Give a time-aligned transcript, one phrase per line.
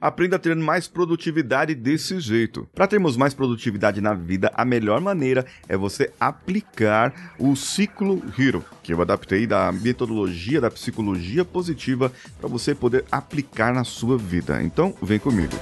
[0.00, 2.66] Aprenda a ter mais produtividade desse jeito.
[2.74, 8.64] Para termos mais produtividade na vida, a melhor maneira é você aplicar o ciclo Hero,
[8.82, 12.10] que eu adaptei da metodologia da psicologia positiva
[12.40, 14.62] para você poder aplicar na sua vida.
[14.62, 15.52] Então, vem comigo.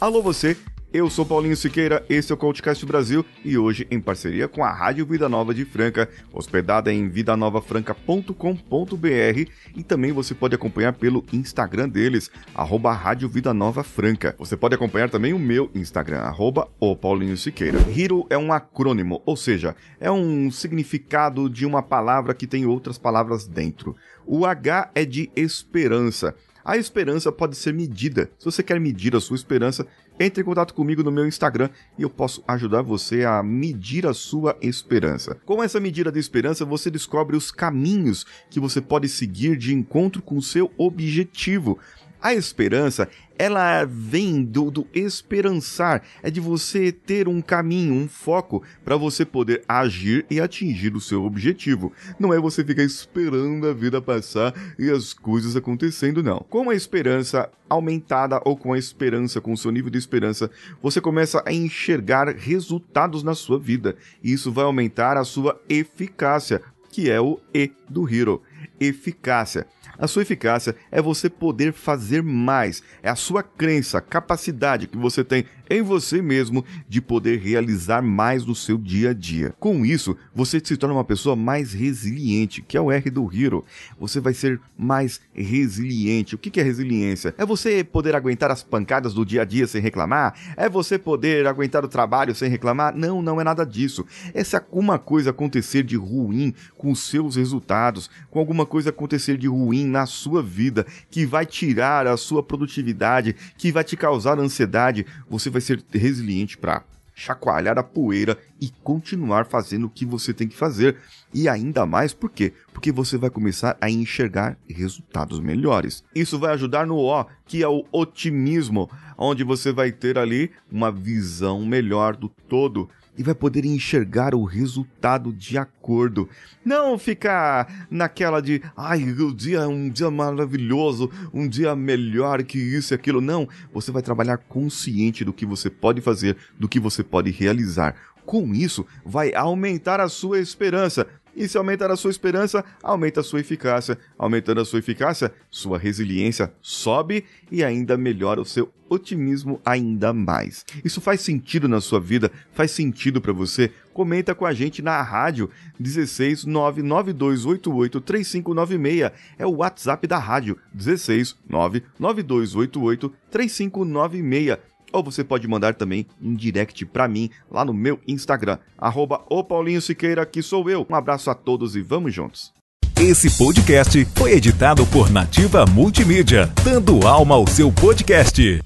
[0.00, 0.56] Alô você
[0.94, 4.72] eu sou Paulinho Siqueira, esse é o Coachcast Brasil e hoje em parceria com a
[4.72, 11.88] Rádio Vida Nova de Franca, hospedada em vidanovafranca.com.br e também você pode acompanhar pelo Instagram
[11.88, 14.36] deles, arroba Rádio Vida Nova Franca.
[14.38, 17.80] Você pode acompanhar também o meu Instagram, arroba o Paulinho Siqueira.
[17.90, 22.98] Hero é um acrônimo, ou seja, é um significado de uma palavra que tem outras
[22.98, 23.96] palavras dentro.
[24.24, 26.36] O H é de esperança.
[26.64, 28.30] A esperança pode ser medida.
[28.38, 29.86] Se você quer medir a sua esperança,
[30.18, 31.68] entre em contato comigo no meu Instagram
[31.98, 35.36] e eu posso ajudar você a medir a sua esperança.
[35.44, 40.22] Com essa medida de esperança, você descobre os caminhos que você pode seguir de encontro
[40.22, 41.78] com o seu objetivo.
[42.24, 43.06] A esperança,
[43.38, 49.26] ela vem do, do esperançar, é de você ter um caminho, um foco para você
[49.26, 51.92] poder agir e atingir o seu objetivo.
[52.18, 56.38] Não é você ficar esperando a vida passar e as coisas acontecendo, não.
[56.48, 60.50] Com a esperança aumentada ou com a esperança, com o seu nível de esperança,
[60.82, 63.96] você começa a enxergar resultados na sua vida.
[64.22, 68.40] E isso vai aumentar a sua eficácia, que é o E do Hero.
[68.80, 69.66] Eficácia.
[69.98, 75.22] A sua eficácia é você poder fazer mais, é a sua crença, capacidade que você
[75.22, 79.54] tem em você mesmo de poder realizar mais no seu dia a dia.
[79.58, 83.64] Com isso, você se torna uma pessoa mais resiliente, que é o R do Hero.
[83.98, 86.34] Você vai ser mais resiliente.
[86.34, 87.34] O que é resiliência?
[87.38, 90.34] É você poder aguentar as pancadas do dia a dia sem reclamar?
[90.56, 92.96] É você poder aguentar o trabalho sem reclamar?
[92.96, 94.04] Não, não é nada disso.
[94.32, 99.36] É se alguma coisa acontecer de ruim com os seus resultados, com alguma coisa acontecer
[99.36, 104.38] de ruim na sua vida, que vai tirar a sua produtividade, que vai te causar
[104.38, 106.82] ansiedade, você vai ser resiliente para
[107.14, 110.96] chacoalhar a poeira e continuar fazendo o que você tem que fazer.
[111.32, 112.52] E ainda mais por quê?
[112.72, 116.04] Porque você vai começar a enxergar resultados melhores.
[116.14, 120.90] Isso vai ajudar no O, que é o otimismo, onde você vai ter ali uma
[120.90, 126.28] visão melhor do todo e vai poder enxergar o resultado de acordo.
[126.64, 132.58] Não ficar naquela de, ai, o dia é um dia maravilhoso, um dia melhor que
[132.58, 133.20] isso e aquilo.
[133.20, 137.94] Não, você vai trabalhar consciente do que você pode fazer, do que você pode realizar.
[138.24, 141.06] Com isso, vai aumentar a sua esperança.
[141.36, 143.98] E se aumentar a sua esperança, aumenta a sua eficácia.
[144.16, 150.64] Aumentando a sua eficácia, sua resiliência sobe e ainda melhora o seu otimismo ainda mais.
[150.84, 152.30] Isso faz sentido na sua vida?
[152.52, 153.72] Faz sentido para você?
[153.92, 159.12] Comenta com a gente na rádio 16 99288 3596.
[159.38, 166.86] É o WhatsApp da rádio 16 99288 3596 ou você pode mandar também um direct
[166.86, 170.86] para mim lá no meu Instagram, arroba o Paulinho Siqueira, que sou eu.
[170.88, 172.52] Um abraço a todos e vamos juntos.
[173.00, 178.62] Esse podcast foi editado por Nativa Multimídia, dando alma ao seu podcast.